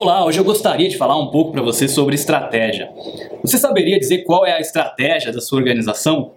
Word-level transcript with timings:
Olá, 0.00 0.24
hoje 0.24 0.38
eu 0.38 0.44
gostaria 0.44 0.88
de 0.88 0.96
falar 0.96 1.18
um 1.18 1.26
pouco 1.26 1.50
para 1.50 1.60
você 1.60 1.88
sobre 1.88 2.14
estratégia. 2.14 2.88
Você 3.42 3.58
saberia 3.58 3.98
dizer 3.98 4.18
qual 4.18 4.46
é 4.46 4.52
a 4.52 4.60
estratégia 4.60 5.32
da 5.32 5.40
sua 5.40 5.58
organização? 5.58 6.30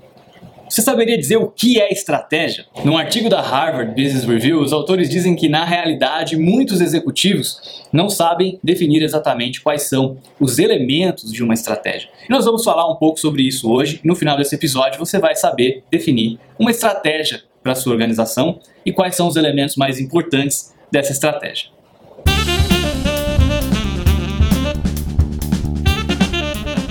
Você 0.68 0.82
saberia 0.82 1.16
dizer 1.16 1.38
o 1.38 1.48
que 1.48 1.80
é 1.80 1.94
estratégia? 1.94 2.66
Num 2.84 2.98
artigo 2.98 3.30
da 3.30 3.40
Harvard 3.40 3.94
Business 3.94 4.26
Review, 4.26 4.60
os 4.60 4.74
autores 4.74 5.08
dizem 5.12 5.36
que 5.36 5.48
na 5.48 5.64
realidade 5.64 6.38
muitos 6.38 6.82
executivos 6.82 7.86
não 7.94 8.10
sabem 8.10 8.58
definir 8.64 9.04
exatamente 9.04 9.62
quais 9.62 9.84
são 9.84 10.18
os 10.40 10.58
elementos 10.58 11.32
de 11.32 11.44
uma 11.44 11.54
estratégia. 11.54 12.10
E 12.28 12.32
nós 12.32 12.46
vamos 12.46 12.64
falar 12.64 12.92
um 12.92 12.96
pouco 12.96 13.20
sobre 13.20 13.44
isso 13.44 13.72
hoje. 13.72 14.02
No 14.04 14.16
final 14.16 14.38
desse 14.38 14.56
episódio 14.56 14.98
você 14.98 15.20
vai 15.20 15.36
saber 15.36 15.84
definir 15.92 16.40
uma 16.58 16.72
estratégia 16.72 17.44
para 17.62 17.74
a 17.74 17.76
sua 17.76 17.94
organização 17.94 18.60
e 18.84 18.92
quais 18.92 19.16
são 19.16 19.28
os 19.28 19.36
elementos 19.36 19.76
mais 19.76 20.00
importantes 20.00 20.74
dessa 20.92 21.12
estratégia. 21.12 21.70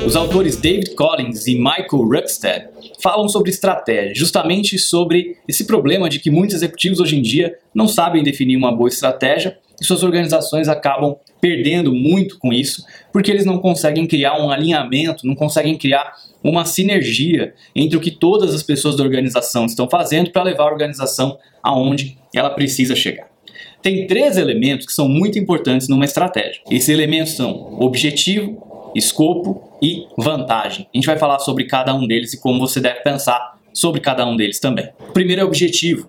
Os 0.04 0.16
autores 0.16 0.56
David 0.56 0.94
Collins 0.94 1.46
e 1.46 1.54
Michael 1.56 2.08
Ruckstead 2.08 2.68
falam 3.02 3.28
sobre 3.28 3.50
estratégia, 3.50 4.14
justamente 4.14 4.78
sobre 4.78 5.36
esse 5.46 5.66
problema 5.66 6.08
de 6.08 6.18
que 6.18 6.30
muitos 6.30 6.56
executivos 6.56 7.00
hoje 7.00 7.18
em 7.18 7.22
dia 7.22 7.58
não 7.74 7.86
sabem 7.86 8.22
definir 8.22 8.56
uma 8.56 8.74
boa 8.74 8.88
estratégia 8.88 9.58
e 9.80 9.84
suas 9.84 10.02
organizações 10.02 10.68
acabam 10.68 11.16
perdendo 11.40 11.92
muito 11.92 12.38
com 12.38 12.52
isso, 12.52 12.84
porque 13.12 13.30
eles 13.30 13.44
não 13.44 13.58
conseguem 13.58 14.06
criar 14.06 14.38
um 14.40 14.50
alinhamento, 14.50 15.26
não 15.26 15.34
conseguem 15.34 15.76
criar 15.76 16.14
uma 16.42 16.64
sinergia 16.64 17.54
entre 17.74 17.96
o 17.96 18.00
que 18.00 18.10
todas 18.10 18.54
as 18.54 18.62
pessoas 18.62 18.96
da 18.96 19.04
organização 19.04 19.66
estão 19.66 19.88
fazendo 19.88 20.30
para 20.30 20.42
levar 20.42 20.64
a 20.64 20.72
organização 20.72 21.38
aonde 21.62 22.16
ela 22.34 22.50
precisa 22.50 22.96
chegar. 22.96 23.28
Tem 23.82 24.06
três 24.06 24.36
elementos 24.36 24.86
que 24.86 24.92
são 24.92 25.08
muito 25.08 25.38
importantes 25.38 25.88
numa 25.88 26.04
estratégia. 26.04 26.60
Esses 26.70 26.88
elementos 26.88 27.32
são 27.32 27.78
objetivo, 27.80 28.92
escopo 28.94 29.69
e 29.82 30.06
vantagem. 30.16 30.86
A 30.92 30.96
gente 30.96 31.06
vai 31.06 31.18
falar 31.18 31.38
sobre 31.38 31.64
cada 31.64 31.94
um 31.94 32.06
deles 32.06 32.32
e 32.32 32.40
como 32.40 32.60
você 32.60 32.80
deve 32.80 33.00
pensar 33.00 33.58
sobre 33.72 34.00
cada 34.00 34.26
um 34.26 34.36
deles 34.36 34.58
também. 34.58 34.88
O 35.08 35.12
primeiro 35.12 35.42
é 35.42 35.44
objetivo. 35.44 36.08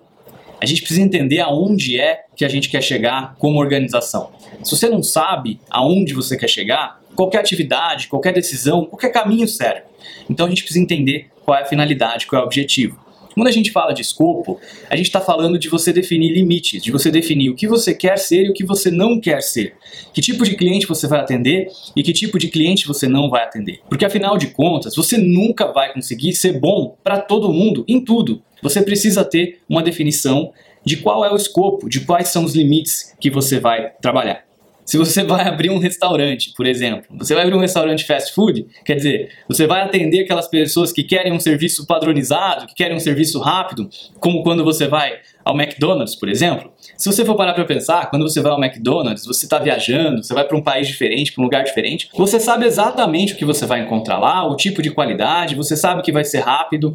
A 0.60 0.66
gente 0.66 0.82
precisa 0.82 1.02
entender 1.02 1.40
aonde 1.40 2.00
é 2.00 2.20
que 2.36 2.44
a 2.44 2.48
gente 2.48 2.68
quer 2.68 2.82
chegar 2.82 3.34
como 3.38 3.58
organização. 3.58 4.30
Se 4.62 4.76
você 4.76 4.88
não 4.88 5.02
sabe 5.02 5.58
aonde 5.68 6.14
você 6.14 6.36
quer 6.36 6.48
chegar, 6.48 7.00
qualquer 7.16 7.38
atividade, 7.38 8.06
qualquer 8.06 8.32
decisão, 8.32 8.84
qualquer 8.84 9.10
caminho 9.10 9.48
serve. 9.48 9.82
Então 10.30 10.46
a 10.46 10.48
gente 10.48 10.62
precisa 10.62 10.82
entender 10.82 11.30
qual 11.44 11.58
é 11.58 11.62
a 11.62 11.66
finalidade, 11.66 12.26
qual 12.26 12.40
é 12.40 12.44
o 12.44 12.46
objetivo. 12.46 12.96
Quando 13.34 13.48
a 13.48 13.52
gente 13.52 13.70
fala 13.70 13.92
de 13.92 14.02
escopo, 14.02 14.60
a 14.88 14.96
gente 14.96 15.06
está 15.06 15.20
falando 15.20 15.58
de 15.58 15.68
você 15.68 15.92
definir 15.92 16.32
limites, 16.32 16.82
de 16.82 16.90
você 16.90 17.10
definir 17.10 17.50
o 17.50 17.54
que 17.54 17.66
você 17.66 17.94
quer 17.94 18.18
ser 18.18 18.44
e 18.44 18.50
o 18.50 18.52
que 18.52 18.64
você 18.64 18.90
não 18.90 19.20
quer 19.20 19.42
ser. 19.42 19.74
Que 20.12 20.20
tipo 20.20 20.44
de 20.44 20.56
cliente 20.56 20.86
você 20.86 21.06
vai 21.06 21.20
atender 21.20 21.68
e 21.96 22.02
que 22.02 22.12
tipo 22.12 22.38
de 22.38 22.48
cliente 22.48 22.86
você 22.86 23.08
não 23.08 23.30
vai 23.30 23.44
atender. 23.44 23.80
Porque 23.88 24.04
afinal 24.04 24.36
de 24.36 24.48
contas, 24.48 24.94
você 24.94 25.16
nunca 25.16 25.72
vai 25.72 25.92
conseguir 25.92 26.32
ser 26.34 26.58
bom 26.58 26.96
para 27.02 27.20
todo 27.20 27.52
mundo 27.52 27.84
em 27.88 28.00
tudo. 28.04 28.42
Você 28.62 28.82
precisa 28.82 29.24
ter 29.24 29.60
uma 29.68 29.82
definição 29.82 30.52
de 30.84 30.96
qual 30.96 31.24
é 31.24 31.32
o 31.32 31.36
escopo, 31.36 31.88
de 31.88 32.00
quais 32.00 32.28
são 32.28 32.44
os 32.44 32.54
limites 32.54 33.14
que 33.20 33.30
você 33.30 33.58
vai 33.58 33.90
trabalhar. 34.00 34.44
Se 34.84 34.98
você 34.98 35.22
vai 35.24 35.46
abrir 35.46 35.70
um 35.70 35.78
restaurante, 35.78 36.52
por 36.56 36.66
exemplo, 36.66 37.04
você 37.16 37.34
vai 37.34 37.44
abrir 37.44 37.56
um 37.56 37.60
restaurante 37.60 38.04
fast 38.04 38.34
food, 38.34 38.66
quer 38.84 38.96
dizer, 38.96 39.30
você 39.48 39.66
vai 39.66 39.82
atender 39.82 40.20
aquelas 40.20 40.48
pessoas 40.48 40.92
que 40.92 41.02
querem 41.02 41.32
um 41.32 41.40
serviço 41.40 41.86
padronizado, 41.86 42.66
que 42.66 42.74
querem 42.74 42.96
um 42.96 43.00
serviço 43.00 43.40
rápido, 43.40 43.88
como 44.18 44.42
quando 44.42 44.64
você 44.64 44.86
vai 44.86 45.14
ao 45.44 45.58
McDonald's, 45.58 46.14
por 46.14 46.28
exemplo. 46.28 46.72
Se 46.96 47.10
você 47.10 47.24
for 47.24 47.34
parar 47.36 47.54
para 47.54 47.64
pensar, 47.64 48.08
quando 48.10 48.22
você 48.22 48.40
vai 48.40 48.52
ao 48.52 48.62
McDonald's, 48.62 49.26
você 49.26 49.46
está 49.46 49.58
viajando, 49.58 50.22
você 50.22 50.34
vai 50.34 50.44
para 50.44 50.56
um 50.56 50.62
país 50.62 50.86
diferente, 50.86 51.32
para 51.32 51.42
um 51.42 51.44
lugar 51.44 51.64
diferente, 51.64 52.08
você 52.14 52.38
sabe 52.38 52.66
exatamente 52.66 53.34
o 53.34 53.36
que 53.36 53.44
você 53.44 53.66
vai 53.66 53.80
encontrar 53.80 54.18
lá, 54.18 54.46
o 54.46 54.56
tipo 54.56 54.82
de 54.82 54.90
qualidade, 54.90 55.54
você 55.54 55.76
sabe 55.76 56.02
que 56.02 56.12
vai 56.12 56.24
ser 56.24 56.40
rápido, 56.40 56.94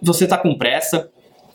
você 0.00 0.24
está 0.24 0.38
com 0.38 0.54
pressa, 0.56 1.10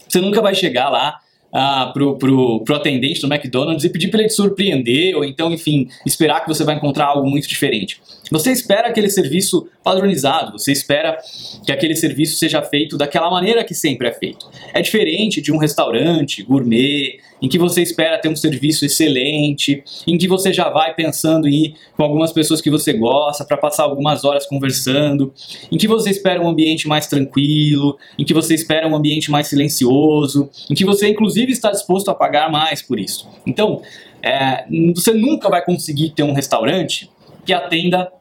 você 0.08 0.20
nunca 0.22 0.42
vai 0.42 0.56
chegar 0.56 0.90
lá 0.90 1.20
ah, 1.60 1.90
pro, 1.92 2.16
pro, 2.20 2.64
pro 2.64 2.76
atendente 2.76 3.20
do 3.20 3.34
McDonald's 3.34 3.84
e 3.84 3.90
pedir 3.90 4.10
para 4.10 4.20
ele 4.20 4.30
te 4.30 4.36
surpreender, 4.36 5.16
ou 5.16 5.26
então, 5.26 5.52
enfim, 5.52 5.90
esperar 6.06 6.42
que 6.42 6.48
você 6.48 6.64
vai 6.64 6.76
encontrar 6.76 7.08
algo 7.08 7.28
muito 7.28 7.48
diferente. 7.48 8.00
Você 8.30 8.52
espera 8.52 8.90
aquele 8.90 9.10
serviço 9.10 9.68
padronizado, 9.84 10.52
você 10.52 10.72
espera 10.72 11.18
que 11.66 11.72
aquele 11.72 11.96
serviço 11.96 12.38
seja 12.38 12.62
feito 12.62 12.96
daquela 12.96 13.32
maneira 13.32 13.64
que 13.64 13.74
sempre 13.74 14.08
é 14.08 14.12
feito. 14.12 14.48
É 14.72 14.84
diferente 14.84 15.42
de 15.42 15.52
um 15.52 15.58
restaurante 15.58 16.44
gourmet, 16.44 17.18
em 17.42 17.48
que 17.48 17.58
você 17.58 17.82
espera 17.82 18.20
ter 18.20 18.30
um 18.30 18.36
serviço 18.36 18.86
excelente, 18.86 19.84
em 20.06 20.18
que 20.18 20.28
você 20.28 20.52
já 20.52 20.70
vai 20.70 20.94
pensando 20.94 21.48
em 21.48 21.66
ir 21.66 21.76
com 21.96 22.04
algumas 22.04 22.32
pessoas 22.32 22.62
que 22.62 22.70
você 22.70 22.94
gosta 22.94 23.46
para 23.46 23.58
passar 23.58 23.84
algumas 23.84 24.24
horas 24.24 24.46
conversando, 24.46 25.34
em 25.72 25.78
que 25.78 25.88
você 25.88 26.10
espera 26.10 26.42
um 26.42 26.48
ambiente 26.48 26.88
mais 26.88 27.08
tranquilo, 27.08 27.98
em 28.18 28.26
que 28.26 28.34
você 28.34 28.54
espera 28.54 28.88
um 28.88 28.96
ambiente 28.96 29.30
mais 29.32 29.48
silencioso, 29.48 30.50
em 30.70 30.76
que 30.76 30.86
você 30.86 31.08
inclusive 31.08 31.52
está 31.52 31.72
disposto 31.72 32.10
a 32.10 32.16
pagar 32.16 32.52
mais 32.52 32.82
por 32.82 33.00
isso. 33.00 33.28
Então, 33.46 33.82
é, 34.22 34.66
você 34.96 35.14
nunca 35.14 35.50
vai 35.50 35.64
conseguir 35.64 36.10
ter 36.12 36.24
um 36.24 36.34
restaurante 36.34 37.10
que 37.46 37.54
atenda 37.54 38.12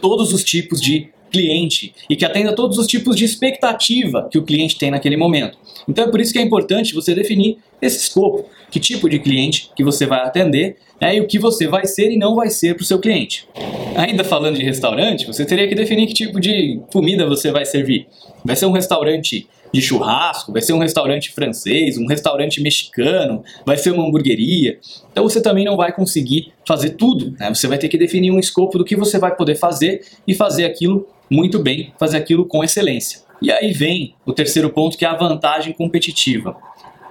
todos 0.00 0.32
os 0.32 0.42
tipos 0.42 0.80
de 0.80 1.13
cliente 1.34 1.92
e 2.08 2.14
que 2.14 2.24
atenda 2.24 2.54
todos 2.54 2.78
os 2.78 2.86
tipos 2.86 3.16
de 3.16 3.24
expectativa 3.24 4.28
que 4.30 4.38
o 4.38 4.44
cliente 4.44 4.78
tem 4.78 4.92
naquele 4.92 5.16
momento. 5.16 5.58
Então 5.88 6.04
é 6.04 6.08
por 6.08 6.20
isso 6.20 6.32
que 6.32 6.38
é 6.38 6.42
importante 6.42 6.94
você 6.94 7.12
definir 7.12 7.58
esse 7.82 7.98
escopo, 7.98 8.46
que 8.70 8.78
tipo 8.78 9.10
de 9.10 9.18
cliente 9.18 9.68
que 9.74 9.82
você 9.82 10.06
vai 10.06 10.20
atender 10.20 10.76
né, 11.00 11.16
e 11.16 11.20
o 11.20 11.26
que 11.26 11.40
você 11.40 11.66
vai 11.66 11.86
ser 11.86 12.12
e 12.12 12.16
não 12.16 12.36
vai 12.36 12.50
ser 12.50 12.76
para 12.76 12.82
o 12.82 12.86
seu 12.86 13.00
cliente. 13.00 13.48
Ainda 13.96 14.22
falando 14.22 14.56
de 14.56 14.62
restaurante, 14.62 15.26
você 15.26 15.44
teria 15.44 15.66
que 15.66 15.74
definir 15.74 16.06
que 16.06 16.14
tipo 16.14 16.38
de 16.38 16.80
comida 16.92 17.26
você 17.26 17.50
vai 17.50 17.64
servir. 17.64 18.06
Vai 18.44 18.54
ser 18.54 18.66
um 18.66 18.72
restaurante 18.72 19.48
de 19.74 19.82
churrasco, 19.82 20.52
vai 20.52 20.62
ser 20.62 20.72
um 20.72 20.78
restaurante 20.78 21.32
francês, 21.32 21.98
um 21.98 22.06
restaurante 22.06 22.62
mexicano, 22.62 23.42
vai 23.66 23.76
ser 23.76 23.90
uma 23.90 24.06
hamburgueria. 24.06 24.78
Então 25.10 25.24
você 25.24 25.42
também 25.42 25.64
não 25.64 25.76
vai 25.76 25.92
conseguir 25.92 26.52
fazer 26.66 26.90
tudo. 26.90 27.34
Né? 27.38 27.52
Você 27.52 27.66
vai 27.66 27.76
ter 27.76 27.88
que 27.88 27.98
definir 27.98 28.30
um 28.30 28.38
escopo 28.38 28.78
do 28.78 28.84
que 28.84 28.94
você 28.94 29.18
vai 29.18 29.34
poder 29.34 29.56
fazer 29.56 30.02
e 30.26 30.32
fazer 30.32 30.64
aquilo 30.64 31.08
muito 31.28 31.58
bem, 31.58 31.92
fazer 31.98 32.18
aquilo 32.18 32.46
com 32.46 32.62
excelência. 32.62 33.20
E 33.42 33.50
aí 33.50 33.72
vem 33.72 34.14
o 34.24 34.32
terceiro 34.32 34.70
ponto, 34.70 34.96
que 34.96 35.04
é 35.04 35.08
a 35.08 35.16
vantagem 35.16 35.72
competitiva. 35.72 36.56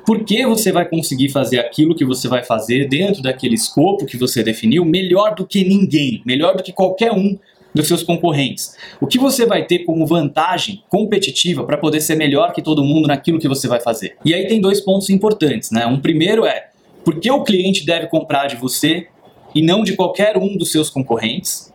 Por 0.05 0.23
que 0.23 0.45
você 0.45 0.71
vai 0.71 0.87
conseguir 0.87 1.29
fazer 1.29 1.59
aquilo 1.59 1.95
que 1.95 2.05
você 2.05 2.29
vai 2.29 2.43
fazer 2.43 2.87
dentro 2.87 3.21
daquele 3.21 3.55
escopo 3.55 4.05
que 4.05 4.17
você 4.17 4.41
definiu 4.41 4.85
melhor 4.85 5.35
do 5.35 5.45
que 5.45 5.65
ninguém, 5.65 6.21
melhor 6.25 6.55
do 6.55 6.63
que 6.63 6.71
qualquer 6.71 7.11
um 7.11 7.37
dos 7.73 7.87
seus 7.87 8.03
concorrentes? 8.03 8.75
O 9.01 9.07
que 9.07 9.17
você 9.17 9.45
vai 9.45 9.65
ter 9.65 9.79
como 9.79 10.05
vantagem 10.05 10.83
competitiva 10.89 11.63
para 11.63 11.77
poder 11.77 12.01
ser 12.01 12.15
melhor 12.15 12.53
que 12.53 12.61
todo 12.61 12.83
mundo 12.83 13.07
naquilo 13.07 13.39
que 13.39 13.47
você 13.47 13.67
vai 13.67 13.79
fazer? 13.79 14.15
E 14.23 14.33
aí 14.33 14.47
tem 14.47 14.61
dois 14.61 14.81
pontos 14.81 15.09
importantes, 15.09 15.71
né? 15.71 15.85
Um 15.85 15.99
primeiro 15.99 16.45
é 16.45 16.69
por 17.03 17.19
que 17.19 17.29
o 17.29 17.43
cliente 17.43 17.85
deve 17.85 18.07
comprar 18.07 18.47
de 18.47 18.55
você 18.55 19.07
e 19.53 19.61
não 19.61 19.83
de 19.83 19.95
qualquer 19.95 20.37
um 20.37 20.57
dos 20.57 20.71
seus 20.71 20.89
concorrentes? 20.89 21.71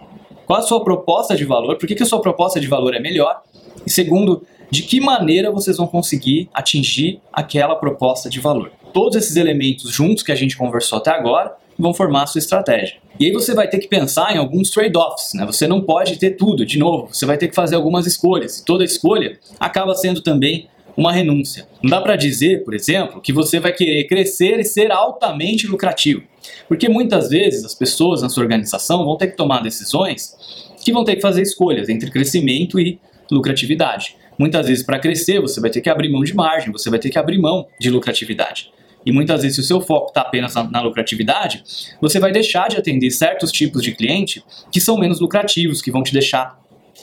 Qual 0.46 0.58
a 0.58 0.62
sua 0.62 0.82
proposta 0.82 1.36
de 1.36 1.44
valor? 1.44 1.76
Por 1.76 1.86
que, 1.86 1.94
que 1.94 2.02
a 2.02 2.06
sua 2.06 2.20
proposta 2.20 2.58
de 2.58 2.66
valor 2.66 2.94
é 2.94 3.00
melhor? 3.00 3.42
E 3.86 3.90
segundo, 3.90 4.46
de 4.70 4.82
que 4.82 5.00
maneira 5.00 5.50
vocês 5.50 5.76
vão 5.76 5.86
conseguir 5.86 6.48
atingir 6.54 7.20
aquela 7.32 7.76
proposta 7.76 8.30
de 8.30 8.40
valor? 8.40 8.72
Todos 8.92 9.16
esses 9.16 9.36
elementos 9.36 9.90
juntos 9.90 10.22
que 10.22 10.32
a 10.32 10.34
gente 10.34 10.56
conversou 10.56 10.98
até 10.98 11.10
agora 11.10 11.54
vão 11.78 11.92
formar 11.92 12.22
a 12.22 12.26
sua 12.26 12.38
estratégia. 12.38 12.96
E 13.18 13.26
aí 13.26 13.32
você 13.32 13.52
vai 13.52 13.68
ter 13.68 13.78
que 13.78 13.88
pensar 13.88 14.34
em 14.34 14.38
alguns 14.38 14.70
trade-offs, 14.70 15.34
né? 15.34 15.44
Você 15.44 15.66
não 15.66 15.80
pode 15.80 16.16
ter 16.18 16.32
tudo, 16.32 16.64
de 16.64 16.78
novo, 16.78 17.08
você 17.12 17.26
vai 17.26 17.36
ter 17.36 17.48
que 17.48 17.54
fazer 17.54 17.74
algumas 17.74 18.06
escolhas. 18.06 18.58
E 18.58 18.64
toda 18.64 18.84
escolha 18.84 19.38
acaba 19.58 19.94
sendo 19.94 20.20
também 20.20 20.68
uma 20.96 21.12
renúncia. 21.12 21.66
Não 21.82 21.90
dá 21.90 22.00
para 22.00 22.16
dizer, 22.16 22.64
por 22.64 22.74
exemplo, 22.74 23.20
que 23.20 23.32
você 23.32 23.60
vai 23.60 23.72
querer 23.72 24.04
crescer 24.04 24.58
e 24.58 24.64
ser 24.64 24.90
altamente 24.90 25.66
lucrativo. 25.66 26.22
Porque 26.66 26.88
muitas 26.88 27.28
vezes 27.28 27.64
as 27.64 27.74
pessoas 27.74 28.22
na 28.22 28.28
sua 28.28 28.42
organização 28.42 29.04
vão 29.04 29.16
ter 29.16 29.28
que 29.28 29.36
tomar 29.36 29.62
decisões 29.62 30.36
que 30.84 30.92
vão 30.92 31.04
ter 31.04 31.16
que 31.16 31.22
fazer 31.22 31.42
escolhas 31.42 31.88
entre 31.88 32.10
crescimento 32.10 32.80
e 32.80 32.98
lucratividade. 33.30 34.16
Muitas 34.38 34.68
vezes, 34.68 34.84
para 34.84 34.98
crescer, 34.98 35.40
você 35.40 35.60
vai 35.60 35.70
ter 35.70 35.80
que 35.80 35.90
abrir 35.90 36.08
mão 36.08 36.22
de 36.22 36.34
margem, 36.34 36.72
você 36.72 36.88
vai 36.88 36.98
ter 36.98 37.10
que 37.10 37.18
abrir 37.18 37.38
mão 37.38 37.66
de 37.80 37.90
lucratividade. 37.90 38.70
E 39.08 39.12
muitas 39.12 39.40
vezes, 39.40 39.56
se 39.56 39.62
o 39.62 39.64
seu 39.64 39.80
foco 39.80 40.08
está 40.08 40.20
apenas 40.20 40.54
na, 40.54 40.64
na, 40.64 40.82
lucratividade, 40.82 41.64
você 41.98 42.20
vai 42.20 42.30
deixar 42.30 42.68
de 42.68 42.76
atender 42.76 43.10
certos 43.10 43.50
tipos 43.50 43.82
de 43.82 43.92
cliente 43.92 44.44
que 44.70 44.82
são 44.82 44.98
menos 44.98 45.18
lucrativos, 45.18 45.80
que 45.80 45.90
vão 45.90 46.02
te 46.02 46.12
deixar 46.12 46.60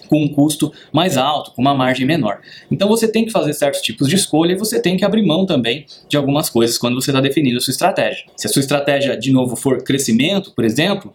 com 0.08 0.22
um 0.22 0.28
custo 0.28 0.72
mais 0.94 1.18
alto, 1.18 1.50
com 1.56 1.64
uma 1.64 1.74
margem 1.74 2.06
menor. 2.06 2.42
Então 2.70 2.88
você 2.88 3.08
tem 3.08 3.26
que 3.26 3.32
fazer 3.32 3.54
certos 3.54 3.82
tipos 3.82 4.08
de 4.08 4.18
escolha 4.18 4.52
e 4.52 4.56
você 4.56 4.80
tem 4.80 4.96
que 4.96 5.04
abrir 5.04 5.26
mão 5.26 5.48
também 5.48 5.88
de 6.08 6.16
algumas 6.16 6.48
coisas 6.48 6.78
quando 6.78 6.94
você 6.94 7.10
está 7.10 7.20
definindo 7.20 7.58
a 7.58 7.62
sua 7.62 7.72
estratégia. 7.72 8.26
Se 8.38 8.46
a 8.46 8.52
sua 8.52 8.60
estratégia, 8.60 9.18
de 9.18 9.32
novo, 9.32 9.56
for 9.56 9.82
crescimento, 9.82 10.54
por 10.54 10.64
exemplo, 10.64 11.12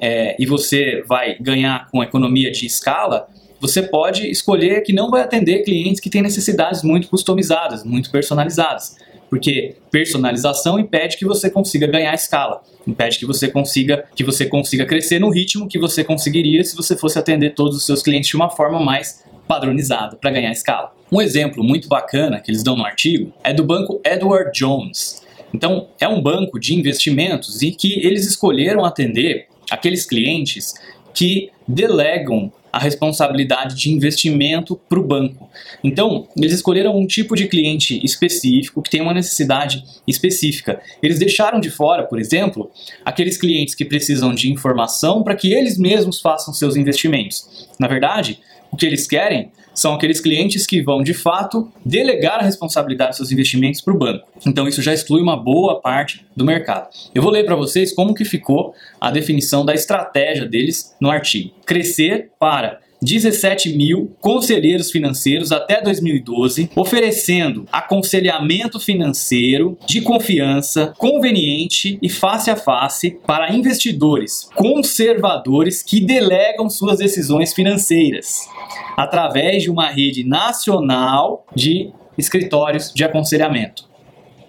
é, 0.00 0.36
e 0.38 0.46
você 0.46 1.04
vai 1.06 1.36
ganhar 1.38 1.90
com 1.90 2.02
economia 2.02 2.50
de 2.50 2.64
escala, 2.64 3.28
você 3.60 3.82
pode 3.82 4.26
escolher 4.30 4.80
que 4.80 4.94
não 4.94 5.10
vai 5.10 5.20
atender 5.20 5.64
clientes 5.64 6.00
que 6.00 6.08
têm 6.08 6.22
necessidades 6.22 6.82
muito 6.82 7.08
customizadas, 7.08 7.84
muito 7.84 8.10
personalizadas. 8.10 8.96
Porque 9.30 9.76
personalização 9.90 10.78
impede 10.78 11.16
que 11.16 11.24
você 11.24 11.48
consiga 11.48 11.86
ganhar 11.86 12.12
escala, 12.12 12.62
impede 12.86 13.18
que 13.18 13.24
você 13.24 13.48
consiga 13.48 14.04
que 14.14 14.24
você 14.24 14.44
consiga 14.44 14.84
crescer 14.84 15.20
no 15.20 15.30
ritmo 15.30 15.68
que 15.68 15.78
você 15.78 16.02
conseguiria 16.02 16.64
se 16.64 16.76
você 16.76 16.96
fosse 16.96 17.18
atender 17.18 17.54
todos 17.54 17.76
os 17.76 17.86
seus 17.86 18.02
clientes 18.02 18.28
de 18.28 18.36
uma 18.36 18.50
forma 18.50 18.80
mais 18.80 19.24
padronizada 19.46 20.16
para 20.16 20.30
ganhar 20.30 20.50
escala. 20.50 20.92
Um 21.10 21.20
exemplo 21.20 21.64
muito 21.64 21.88
bacana 21.88 22.40
que 22.40 22.50
eles 22.50 22.62
dão 22.62 22.76
no 22.76 22.84
artigo 22.84 23.32
é 23.42 23.52
do 23.52 23.64
banco 23.64 24.00
Edward 24.04 24.50
Jones. 24.52 25.22
Então, 25.52 25.88
é 25.98 26.06
um 26.06 26.22
banco 26.22 26.60
de 26.60 26.74
investimentos 26.74 27.60
e 27.62 27.72
que 27.72 28.06
eles 28.06 28.24
escolheram 28.26 28.84
atender 28.84 29.46
aqueles 29.70 30.06
clientes 30.06 30.74
que 31.14 31.50
delegam 31.66 32.52
a 32.72 32.78
responsabilidade 32.78 33.74
de 33.74 33.90
investimento 33.90 34.76
para 34.88 35.00
o 35.00 35.02
banco. 35.02 35.50
Então, 35.82 36.28
eles 36.36 36.52
escolheram 36.52 36.96
um 36.96 37.06
tipo 37.06 37.34
de 37.34 37.48
cliente 37.48 38.00
específico 38.04 38.80
que 38.80 38.90
tem 38.90 39.00
uma 39.00 39.14
necessidade 39.14 39.84
específica. 40.06 40.80
Eles 41.02 41.18
deixaram 41.18 41.60
de 41.60 41.70
fora, 41.70 42.04
por 42.04 42.18
exemplo, 42.18 42.70
aqueles 43.04 43.36
clientes 43.36 43.74
que 43.74 43.84
precisam 43.84 44.34
de 44.34 44.50
informação 44.50 45.22
para 45.22 45.34
que 45.34 45.52
eles 45.52 45.76
mesmos 45.78 46.20
façam 46.20 46.54
seus 46.54 46.76
investimentos. 46.76 47.68
Na 47.78 47.88
verdade, 47.88 48.38
o 48.70 48.76
que 48.76 48.86
eles 48.86 49.06
querem 49.06 49.50
são 49.80 49.94
aqueles 49.94 50.20
clientes 50.20 50.66
que 50.66 50.82
vão, 50.82 51.02
de 51.02 51.14
fato, 51.14 51.72
delegar 51.82 52.40
a 52.40 52.42
responsabilidade 52.42 53.12
dos 53.12 53.16
seus 53.16 53.32
investimentos 53.32 53.80
para 53.80 53.94
o 53.94 53.98
banco. 53.98 54.28
Então 54.46 54.68
isso 54.68 54.82
já 54.82 54.92
exclui 54.92 55.22
uma 55.22 55.38
boa 55.38 55.80
parte 55.80 56.26
do 56.36 56.44
mercado. 56.44 56.90
Eu 57.14 57.22
vou 57.22 57.32
ler 57.32 57.46
para 57.46 57.56
vocês 57.56 57.90
como 57.94 58.12
que 58.12 58.26
ficou 58.26 58.74
a 59.00 59.10
definição 59.10 59.64
da 59.64 59.72
estratégia 59.72 60.44
deles 60.46 60.94
no 61.00 61.10
artigo. 61.10 61.54
Crescer 61.64 62.30
para 62.38 62.78
17 63.02 63.76
mil 63.76 64.14
conselheiros 64.20 64.90
financeiros 64.90 65.52
até 65.52 65.80
2012, 65.80 66.70
oferecendo 66.76 67.66
aconselhamento 67.72 68.78
financeiro 68.78 69.78
de 69.86 70.00
confiança, 70.00 70.92
conveniente 70.98 71.98
e 72.02 72.08
face 72.08 72.50
a 72.50 72.56
face 72.56 73.18
para 73.26 73.54
investidores 73.54 74.48
conservadores 74.54 75.82
que 75.82 76.00
delegam 76.00 76.68
suas 76.68 76.98
decisões 76.98 77.54
financeiras 77.54 78.48
através 78.96 79.62
de 79.62 79.70
uma 79.70 79.88
rede 79.88 80.24
nacional 80.24 81.46
de 81.54 81.90
escritórios 82.18 82.92
de 82.92 83.02
aconselhamento. 83.02 83.88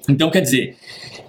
Então, 0.09 0.29
quer 0.29 0.41
dizer, 0.41 0.75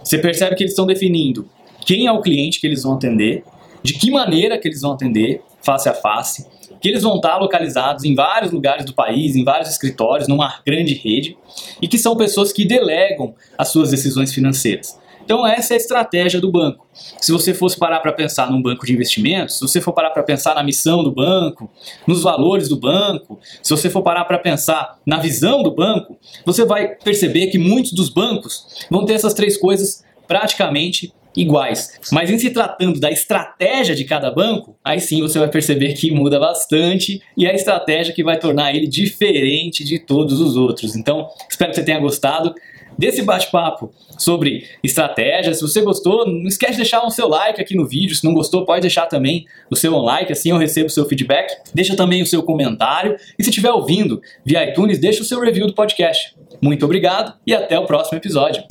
você 0.03 0.19
percebe 0.19 0.57
que 0.57 0.65
eles 0.65 0.73
estão 0.73 0.87
definindo 0.87 1.49
quem 1.85 2.07
é 2.07 2.13
o 2.13 2.21
cliente 2.21 2.61
que 2.61 2.67
eles 2.67 2.83
vão 2.83 2.95
atender, 2.95 3.45
de 3.83 3.95
que 3.95 4.11
maneira 4.11 4.59
que 4.59 4.69
eles 4.69 4.81
vão 4.81 4.93
atender, 4.93 5.43
face 5.63 5.89
a 5.89 5.95
face, 5.95 6.47
que 6.83 6.89
eles 6.89 7.05
vão 7.05 7.17
estar 7.17 7.39
localizados 7.39 8.05
em 8.05 8.13
vários 8.13 8.51
lugares 8.51 8.85
do 8.85 8.93
país, 8.93 9.37
em 9.37 9.45
vários 9.45 9.71
escritórios, 9.71 10.27
numa 10.27 10.61
grande 10.67 10.95
rede, 10.95 11.39
e 11.81 11.87
que 11.87 11.97
são 11.97 12.17
pessoas 12.17 12.53
que 12.53 12.65
delegam 12.65 13.35
as 13.57 13.69
suas 13.69 13.91
decisões 13.91 14.35
financeiras. 14.35 15.01
Então 15.25 15.47
essa 15.47 15.73
é 15.73 15.77
a 15.77 15.79
estratégia 15.79 16.41
do 16.41 16.51
banco. 16.51 16.85
Se 16.93 17.31
você 17.31 17.55
fosse 17.55 17.79
parar 17.79 18.01
para 18.01 18.13
pensar 18.13 18.51
num 18.51 18.61
banco 18.61 18.85
de 18.85 18.93
investimentos, 18.93 19.59
se 19.59 19.61
você 19.61 19.81
for 19.81 19.93
parar 19.93 20.11
para 20.11 20.25
pensar 20.25 20.57
na 20.57 20.65
missão 20.65 21.05
do 21.05 21.13
banco, 21.13 21.71
nos 22.05 22.25
valores 22.25 22.69
do 22.69 22.77
banco, 22.77 23.39
se 23.63 23.71
você 23.71 23.89
for 23.89 24.03
parar 24.03 24.25
para 24.25 24.39
pensar 24.39 24.99
na 25.07 25.19
visão 25.19 25.63
do 25.63 25.71
banco, 25.71 26.19
você 26.45 26.65
vai 26.65 26.97
perceber 26.97 27.47
que 27.47 27.59
muitos 27.59 27.93
dos 27.93 28.09
bancos 28.09 28.67
vão 28.91 29.05
ter 29.05 29.13
essas 29.13 29.33
três 29.33 29.57
coisas 29.57 30.05
praticamente 30.27 31.15
iguais. 31.37 31.99
Mas 32.13 32.31
em 32.31 32.39
se 32.39 32.51
tratando 32.51 33.01
da 33.01 33.11
estratégia 33.11 33.95
de 33.95 34.05
cada 34.05 34.31
banco, 34.31 34.77
aí 34.85 35.01
sim 35.01 35.21
você 35.21 35.39
vai 35.39 35.49
perceber 35.49 35.95
que 35.95 36.11
muda 36.11 36.39
bastante 36.39 37.21
e 37.37 37.47
é 37.47 37.51
a 37.51 37.55
estratégia 37.55 38.15
que 38.15 38.23
vai 38.23 38.39
tornar 38.39 38.75
ele 38.75 38.87
diferente 38.87 39.85
de 39.85 39.99
todos 39.99 40.41
os 40.41 40.57
outros. 40.57 40.97
Então, 40.97 41.29
espero 41.49 41.71
que 41.71 41.77
você 41.77 41.85
tenha 41.85 41.99
gostado 41.99 42.55
desse 42.99 43.23
bate-papo 43.23 43.93
sobre 44.19 44.67
estratégia. 44.83 45.55
Se 45.55 45.63
você 45.63 45.81
gostou, 45.81 46.27
não 46.27 46.47
esquece 46.47 46.73
de 46.73 46.79
deixar 46.79 47.05
o 47.05 47.11
seu 47.11 47.29
like 47.29 47.61
aqui 47.61 47.75
no 47.75 47.87
vídeo. 47.87 48.15
Se 48.15 48.25
não 48.25 48.35
gostou, 48.35 48.65
pode 48.65 48.83
deixar 48.83 49.07
também 49.07 49.47
o 49.71 49.77
seu 49.77 49.97
like, 49.99 50.33
assim 50.33 50.51
eu 50.51 50.59
recebo 50.59 50.87
o 50.87 50.91
seu 50.91 51.07
feedback. 51.07 51.51
Deixa 51.75 51.97
também 51.97 52.23
o 52.23 52.27
seu 52.27 52.43
comentário. 52.43 53.17
E 53.39 53.43
se 53.43 53.51
estiver 53.51 53.71
ouvindo 53.71 54.21
via 54.45 54.69
iTunes, 54.69 54.99
deixa 54.99 55.23
o 55.23 55.25
seu 55.25 55.41
review 55.41 55.67
do 55.67 55.75
podcast. 55.75 56.35
Muito 56.61 56.85
obrigado 56.85 57.35
e 57.47 57.55
até 57.55 57.79
o 57.79 57.87
próximo 57.87 58.19
episódio. 58.19 58.63